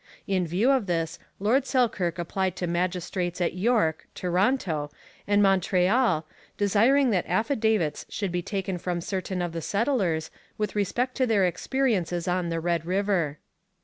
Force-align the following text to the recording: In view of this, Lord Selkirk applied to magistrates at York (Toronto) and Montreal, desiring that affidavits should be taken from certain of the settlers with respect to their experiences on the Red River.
In 0.25 0.47
view 0.47 0.71
of 0.71 0.87
this, 0.87 1.19
Lord 1.39 1.67
Selkirk 1.67 2.17
applied 2.17 2.55
to 2.55 2.65
magistrates 2.65 3.39
at 3.39 3.53
York 3.53 4.07
(Toronto) 4.15 4.89
and 5.27 5.43
Montreal, 5.43 6.25
desiring 6.57 7.11
that 7.11 7.27
affidavits 7.29 8.07
should 8.09 8.31
be 8.31 8.41
taken 8.41 8.79
from 8.79 8.99
certain 8.99 9.43
of 9.43 9.51
the 9.51 9.61
settlers 9.61 10.31
with 10.57 10.75
respect 10.75 11.13
to 11.17 11.27
their 11.27 11.45
experiences 11.45 12.27
on 12.27 12.49
the 12.49 12.59
Red 12.59 12.83
River. 12.83 13.37